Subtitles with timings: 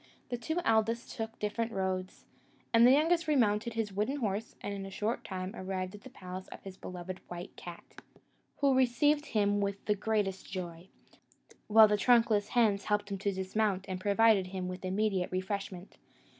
[0.29, 2.25] The two eldest took different roads,
[2.73, 6.09] and the youngest remounted his wooden horse, and in a short time arrived at the
[6.09, 7.83] palace of his beloved white cat,
[8.61, 10.87] who received him with the greatest joy,
[11.67, 15.97] while the trunkless hands helped him to dismount, and provided him with immediate refreshment.